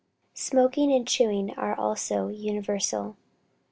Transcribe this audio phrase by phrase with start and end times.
[0.33, 3.17] Smoking and chewing are also universal.